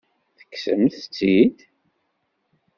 Tekksemt-t-id? 0.37 1.57